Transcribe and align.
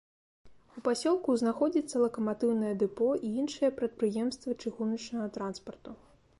У 0.79 0.81
пасёлку 0.87 1.35
знаходзіцца 1.41 2.01
лакаматыўнае 2.05 2.73
дэпо 2.85 3.09
і 3.29 3.31
іншыя 3.43 3.69
прадпрыемствы 3.83 4.59
чыгуначнага 4.65 5.27
транспарту. 5.41 5.91